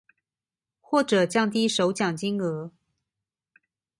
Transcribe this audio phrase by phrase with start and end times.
[0.79, 2.71] 或者降低首獎金額